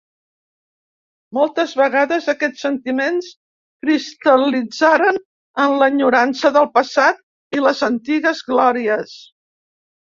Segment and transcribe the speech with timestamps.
[1.37, 3.27] Moltes vegades, aquests sentiments
[3.85, 5.23] cristal·litzaren
[5.67, 7.25] en enyorança del passat
[7.61, 9.17] i les antigues glòries.